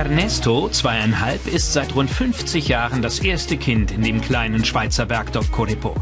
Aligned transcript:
Ernesto, 0.00 0.70
zweieinhalb, 0.70 1.46
ist 1.46 1.74
seit 1.74 1.94
rund 1.94 2.08
50 2.08 2.68
Jahren 2.68 3.02
das 3.02 3.18
erste 3.18 3.58
Kind 3.58 3.90
in 3.90 4.00
dem 4.00 4.22
kleinen 4.22 4.64
Schweizer 4.64 5.04
Bergdorf 5.04 5.52
Corepo. 5.52 5.94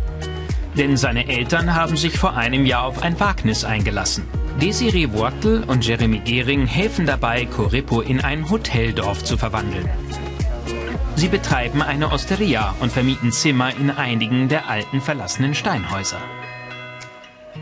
Denn 0.76 0.96
seine 0.96 1.26
Eltern 1.26 1.74
haben 1.74 1.96
sich 1.96 2.16
vor 2.16 2.36
einem 2.36 2.64
Jahr 2.64 2.84
auf 2.84 3.02
ein 3.02 3.18
Wagnis 3.18 3.64
eingelassen. 3.64 4.22
Desiree 4.62 5.10
Wortel 5.12 5.64
und 5.64 5.84
Jeremy 5.84 6.20
Gehring 6.20 6.68
helfen 6.68 7.06
dabei, 7.06 7.46
Corepo 7.46 8.00
in 8.00 8.20
ein 8.20 8.48
Hoteldorf 8.48 9.24
zu 9.24 9.36
verwandeln. 9.36 9.90
Sie 11.16 11.28
betreiben 11.28 11.82
eine 11.82 12.12
Osteria 12.12 12.76
und 12.78 12.92
vermieten 12.92 13.32
Zimmer 13.32 13.74
in 13.74 13.90
einigen 13.90 14.48
der 14.48 14.70
alten 14.70 15.00
verlassenen 15.00 15.56
Steinhäuser. 15.56 16.20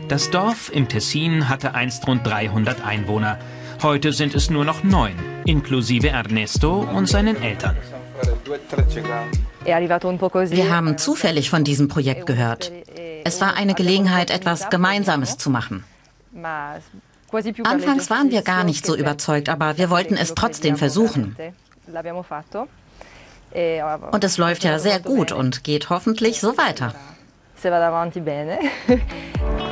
Das 0.07 0.29
Dorf 0.29 0.69
im 0.71 0.87
Tessin 0.87 1.49
hatte 1.49 1.73
einst 1.73 2.07
rund 2.07 2.27
300 2.27 2.85
Einwohner. 2.85 3.39
Heute 3.83 4.11
sind 4.11 4.33
es 4.33 4.49
nur 4.49 4.65
noch 4.65 4.83
neun, 4.83 5.13
inklusive 5.45 6.09
Ernesto 6.09 6.79
und 6.81 7.07
seinen 7.07 7.41
Eltern. 7.41 7.75
Wir 9.65 10.75
haben 10.75 10.97
zufällig 10.97 11.49
von 11.49 11.63
diesem 11.63 11.87
Projekt 11.87 12.25
gehört. 12.25 12.71
Es 13.23 13.39
war 13.41 13.55
eine 13.55 13.75
Gelegenheit, 13.75 14.31
etwas 14.31 14.69
Gemeinsames 14.69 15.37
zu 15.37 15.49
machen. 15.49 15.83
Anfangs 17.63 18.09
waren 18.09 18.31
wir 18.31 18.41
gar 18.41 18.63
nicht 18.63 18.85
so 18.85 18.95
überzeugt, 18.95 19.49
aber 19.49 19.77
wir 19.77 19.89
wollten 19.89 20.15
es 20.15 20.33
trotzdem 20.33 20.77
versuchen. 20.77 21.35
Und 24.11 24.23
es 24.23 24.37
läuft 24.37 24.63
ja 24.63 24.79
sehr 24.79 24.99
gut 24.99 25.31
und 25.31 25.63
geht 25.63 25.89
hoffentlich 25.89 26.39
so 26.39 26.57
weiter. 26.57 26.93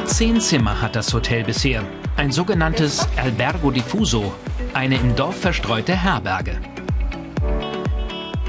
Zehn 0.05 0.41
Zimmer 0.41 0.81
hat 0.81 0.95
das 0.95 1.13
Hotel 1.13 1.43
bisher. 1.43 1.83
Ein 2.17 2.31
sogenanntes 2.31 3.07
Albergo 3.15 3.69
Diffuso, 3.69 4.33
eine 4.73 4.95
im 4.95 5.15
Dorf 5.15 5.39
verstreute 5.39 5.95
Herberge. 5.95 6.57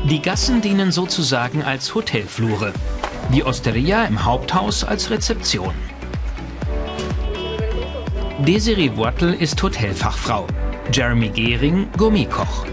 Die 0.09 0.23
Gassen 0.23 0.62
dienen 0.62 0.91
sozusagen 0.91 1.62
als 1.62 1.95
Hotelflure. 1.95 2.73
Die 3.31 3.45
Osteria 3.45 4.05
im 4.05 4.25
Haupthaus 4.25 4.84
als 4.84 5.11
Rezeption. 5.11 5.75
Desiree 8.39 8.97
Wortel 8.97 9.34
ist 9.34 9.62
Hotelfachfrau. 9.62 10.47
Jeremy 10.93 11.28
Gehring 11.28 11.89
Gummikoch. 11.98 12.67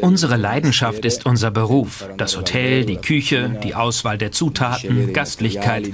Unsere 0.00 0.36
Leidenschaft 0.36 1.04
ist 1.04 1.26
unser 1.26 1.50
Beruf. 1.50 2.08
Das 2.16 2.36
Hotel, 2.36 2.84
die 2.84 2.96
Küche, 2.96 3.58
die 3.62 3.74
Auswahl 3.74 4.18
der 4.18 4.32
Zutaten, 4.32 5.12
Gastlichkeit. 5.12 5.90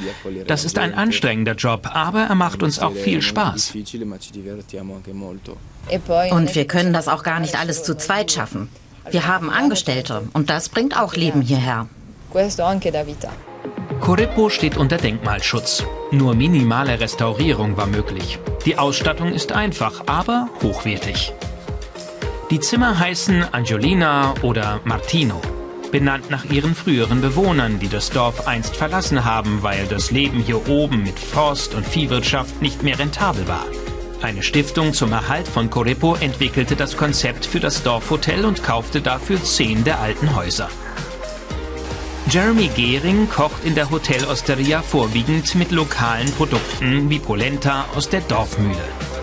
Das 0.47 0.65
ist 0.65 0.79
ein 0.79 0.95
anstrengender 0.95 1.55
Job, 1.55 1.89
aber 1.93 2.23
er 2.25 2.35
macht 2.35 2.63
uns 2.63 2.79
auch 2.79 2.93
viel 2.93 3.23
Spaß. 3.23 3.75
Und 6.31 6.55
wir 6.55 6.65
können 6.67 6.93
das 6.93 7.09
auch 7.09 7.23
gar 7.23 7.41
nicht 7.41 7.59
alles 7.59 7.83
zu 7.83 7.97
zweit 7.97 8.33
schaffen. 8.33 8.69
Wir 9.11 9.27
haben 9.27 9.51
Angestellte 9.51 10.23
und 10.33 10.51
das 10.51 10.69
bringt 10.69 10.97
auch 10.99 11.15
Leben 11.15 11.41
hierher. 11.41 11.89
Corepo 14.01 14.49
steht 14.49 14.77
unter 14.77 14.97
Denkmalschutz. 14.97 15.85
Nur 16.11 16.35
minimale 16.35 16.99
Restaurierung 17.01 17.77
war 17.77 17.87
möglich. 17.87 18.39
Die 18.65 18.79
Ausstattung 18.79 19.33
ist 19.33 19.53
einfach, 19.53 20.05
aber 20.07 20.49
hochwertig. 20.63 21.33
Die 22.51 22.59
Zimmer 22.59 22.99
heißen 22.99 23.55
Angiolina 23.55 24.35
oder 24.43 24.81
Martino, 24.83 25.41
benannt 25.93 26.31
nach 26.31 26.45
ihren 26.45 26.75
früheren 26.75 27.21
Bewohnern, 27.21 27.79
die 27.79 27.89
das 27.89 28.11
Dorf 28.11 28.49
einst 28.49 28.75
verlassen 28.75 29.25
haben, 29.25 29.63
weil 29.63 29.87
das 29.87 30.11
Leben 30.11 30.41
hier 30.41 30.69
oben 30.69 31.05
mit 31.05 31.17
Forst- 31.17 31.77
und 31.77 31.87
Viehwirtschaft 31.87 32.61
nicht 32.61 32.83
mehr 32.83 32.99
rentabel 32.99 33.47
war. 33.47 33.67
Eine 34.21 34.43
Stiftung 34.43 34.95
zum 34.95 35.13
Erhalt 35.13 35.47
von 35.47 35.71
Corepo 35.71 36.17
entwickelte 36.17 36.75
das 36.75 36.97
Konzept 36.97 37.47
für 37.47 37.61
das 37.61 37.85
Dorfhotel 37.85 38.45
und 38.45 38.65
kaufte 38.65 39.01
dafür 39.01 39.41
zehn 39.45 39.85
der 39.85 40.01
alten 40.01 40.35
Häuser. 40.35 40.69
Jeremy 42.29 42.69
Gehring 42.75 43.29
kocht 43.29 43.65
in 43.65 43.77
der 43.77 43.91
Hotelosteria 43.91 44.83
vorwiegend 44.83 45.55
mit 45.55 45.71
lokalen 45.71 46.33
Produkten 46.33 47.09
wie 47.11 47.21
Polenta 47.21 47.85
aus 47.95 48.09
der 48.09 48.23
Dorfmühle. 48.23 49.20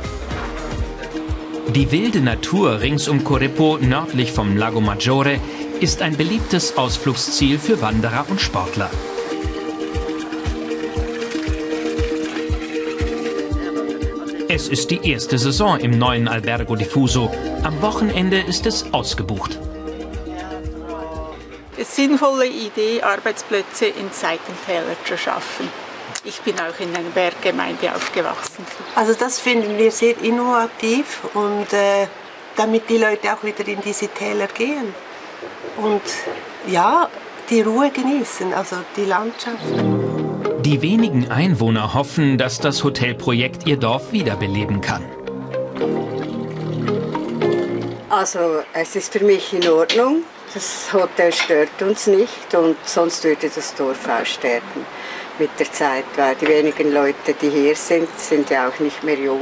Die 1.75 1.91
wilde 1.91 2.21
Natur 2.21 2.81
rings 2.81 3.07
um 3.07 3.23
Corepo 3.23 3.77
nördlich 3.77 4.31
vom 4.31 4.55
Lago 4.55 4.79
Maggiore 4.79 5.39
ist 5.81 6.01
ein 6.01 6.15
beliebtes 6.15 6.77
Ausflugsziel 6.77 7.59
für 7.59 7.81
Wanderer 7.81 8.25
und 8.29 8.39
Sportler. 8.39 8.89
Es 14.47 14.69
ist 14.69 14.89
die 14.91 15.11
erste 15.11 15.37
Saison 15.37 15.77
im 15.79 15.97
neuen 15.97 16.27
Albergo 16.27 16.75
Diffuso. 16.75 17.29
Am 17.63 17.81
Wochenende 17.81 18.39
ist 18.39 18.65
es 18.65 18.91
ausgebucht. 18.93 19.59
Eine 21.75 21.85
sinnvolle 21.85 22.47
Idee, 22.47 23.01
Arbeitsplätze 23.03 23.85
in 23.87 24.09
Seitentälern 24.11 24.95
zu 25.05 25.17
schaffen. 25.17 25.67
Ich 26.23 26.41
bin 26.41 26.55
auch 26.55 26.79
in 26.79 26.95
einer 26.95 27.09
Berggemeinde 27.09 27.93
aufgewachsen. 27.93 28.65
Also 28.95 29.13
das 29.13 29.39
finden 29.39 29.77
wir 29.77 29.91
sehr 29.91 30.19
innovativ 30.21 31.21
und 31.33 31.71
äh, 31.73 32.07
damit 32.55 32.89
die 32.89 32.97
Leute 32.97 33.33
auch 33.33 33.43
wieder 33.43 33.67
in 33.67 33.81
diese 33.81 34.07
Täler 34.07 34.47
gehen 34.47 34.93
und 35.77 36.01
ja, 36.67 37.09
die 37.49 37.61
Ruhe 37.61 37.91
genießen, 37.91 38.53
also 38.53 38.77
die 38.95 39.05
Landschaft. 39.05 39.63
Die 40.65 40.81
wenigen 40.81 41.31
Einwohner 41.31 41.93
hoffen, 41.93 42.37
dass 42.37 42.59
das 42.59 42.83
Hotelprojekt 42.83 43.65
ihr 43.67 43.77
Dorf 43.77 44.11
wiederbeleben 44.11 44.81
kann. 44.81 45.05
Also 48.09 48.63
es 48.73 48.95
ist 48.95 49.13
für 49.13 49.23
mich 49.23 49.53
in 49.53 49.67
Ordnung. 49.69 50.23
Das 50.53 50.91
Hotel 50.91 51.31
stört 51.31 51.81
uns 51.81 52.07
nicht 52.07 52.53
und 52.55 52.77
sonst 52.83 53.23
würde 53.23 53.49
das 53.53 53.75
Dorf 53.75 54.07
aussterben 54.09 54.85
mit 55.39 55.49
der 55.59 55.71
Zeit, 55.71 56.05
weil 56.15 56.35
die 56.35 56.47
wenigen 56.47 56.93
Leute, 56.93 57.33
die 57.41 57.49
hier 57.49 57.75
sind, 57.75 58.07
sind 58.17 58.49
ja 58.49 58.67
auch 58.67 58.79
nicht 58.79 59.03
mehr 59.03 59.19
jung. 59.19 59.39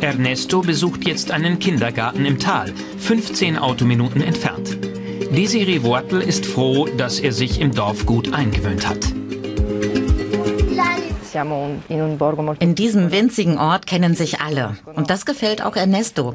Ernesto 0.00 0.60
besucht 0.60 1.06
jetzt 1.06 1.30
einen 1.30 1.58
Kindergarten 1.58 2.24
im 2.24 2.38
Tal, 2.38 2.72
15 2.98 3.58
Autominuten 3.58 4.20
entfernt. 4.20 4.78
Desiree 5.30 5.82
Wortel 5.82 6.22
ist 6.22 6.46
froh, 6.46 6.86
dass 6.86 7.20
er 7.20 7.32
sich 7.32 7.60
im 7.60 7.72
Dorf 7.72 8.06
gut 8.06 8.32
eingewöhnt 8.32 8.88
hat. 8.88 8.98
In 12.58 12.74
diesem 12.74 13.10
winzigen 13.10 13.58
Ort 13.58 13.86
kennen 13.86 14.14
sich 14.14 14.40
alle. 14.40 14.76
Und 14.94 15.10
das 15.10 15.26
gefällt 15.26 15.62
auch 15.62 15.76
Ernesto. 15.76 16.34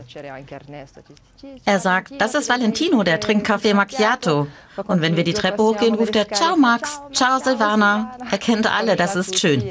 Er 1.65 1.79
sagt, 1.79 2.13
das 2.19 2.35
ist 2.35 2.49
Valentino, 2.49 3.03
der 3.03 3.19
trinkt 3.19 3.45
Kaffee 3.45 3.73
Macchiato. 3.73 4.47
Und 4.87 5.01
wenn 5.01 5.15
wir 5.15 5.23
die 5.23 5.33
Treppe 5.33 5.63
hochgehen, 5.63 5.95
ruft 5.95 6.15
er, 6.15 6.27
ciao 6.29 6.55
Max, 6.55 7.01
ciao 7.11 7.39
Silvana. 7.39 8.17
Er 8.31 8.37
kennt 8.37 8.71
alle, 8.71 8.95
das 8.95 9.15
ist 9.15 9.39
schön. 9.39 9.63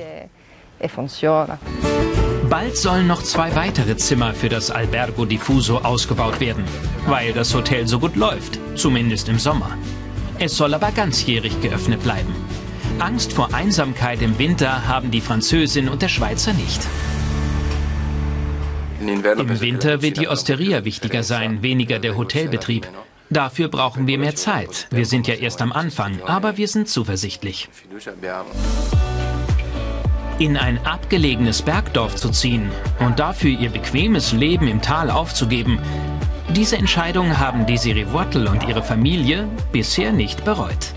Bald 2.51 2.77
sollen 2.77 3.07
noch 3.07 3.23
zwei 3.23 3.55
weitere 3.55 3.97
Zimmer 3.97 4.35
für 4.35 4.51
das 4.51 4.71
Albergo 4.71 5.25
Diffuso 5.25 5.79
ausgebaut 5.79 6.39
werden, 6.39 6.65
weil 7.07 7.33
das 7.33 7.55
Hotel 7.55 7.87
so 7.87 7.99
gut 7.99 8.15
läuft, 8.15 8.59
zumindest 8.75 9.29
im 9.31 9.39
Sommer. 9.39 9.71
Es 10.39 10.57
soll 10.57 10.75
aber 10.75 10.91
ganzjährig 10.91 11.61
geöffnet 11.63 12.03
bleiben. 12.03 12.35
Angst 13.03 13.33
vor 13.33 13.53
Einsamkeit 13.53 14.23
im 14.23 14.39
Winter 14.39 14.87
haben 14.87 15.11
die 15.11 15.21
Französin 15.21 15.89
und 15.89 16.03
der 16.03 16.09
Schweizer 16.09 16.53
nicht. 16.53 16.87
Im 19.01 19.61
Winter 19.61 20.03
wird 20.03 20.19
die 20.19 20.29
Osteria 20.29 20.85
wichtiger 20.85 21.25
sein, 21.25 21.65
weniger 21.65 21.99
der 21.99 22.17
Hotelbetrieb. 22.17 22.87
Dafür 23.29 23.67
brauchen 23.67 24.07
wir 24.07 24.19
mehr 24.19 24.37
Zeit. 24.37 24.87
Wir 24.93 25.05
sind 25.05 25.27
ja 25.27 25.35
erst 25.35 25.61
am 25.63 25.73
Anfang, 25.73 26.23
aber 26.23 26.57
wir 26.59 26.69
sind 26.69 26.89
zuversichtlich. 26.89 27.69
In 30.39 30.57
ein 30.57 30.79
abgelegenes 30.87 31.63
Bergdorf 31.63 32.15
zu 32.15 32.31
ziehen 32.31 32.71
und 33.01 33.19
dafür 33.19 33.51
ihr 33.51 33.71
bequemes 33.71 34.31
Leben 34.33 34.69
im 34.69 34.81
Tal 34.81 35.11
aufzugeben, 35.11 35.81
diese 36.51 36.77
Entscheidung 36.77 37.41
haben 37.41 37.67
Desiree 37.67 38.13
Wortel 38.13 38.47
und 38.47 38.69
ihre 38.69 38.85
Familie 38.85 39.49
bisher 39.73 40.13
nicht 40.13 40.45
bereut. 40.45 40.95